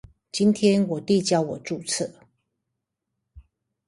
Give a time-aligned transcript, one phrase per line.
[0.31, 2.11] 今天我弟教我註冊